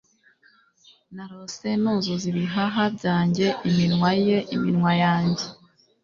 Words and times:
narose, 1.15 1.69
nuzuza 1.81 2.25
ibihaha 2.31 2.83
byanjye- 2.95 3.45
iminwa 3.69 4.11
ye, 4.25 4.37
iminwa 4.55 4.91
yanjye 5.03 5.45